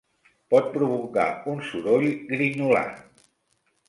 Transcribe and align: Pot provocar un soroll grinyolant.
Pot 0.51 0.69
provocar 0.77 1.25
un 1.53 1.61
soroll 1.67 2.05
grinyolant. 2.31 2.97